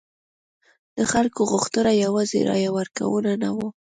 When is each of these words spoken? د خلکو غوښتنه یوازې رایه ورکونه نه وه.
د 0.97 0.99
خلکو 1.11 1.41
غوښتنه 1.51 1.91
یوازې 2.03 2.39
رایه 2.49 2.71
ورکونه 2.77 3.31
نه 3.43 3.49
وه. 3.55 3.67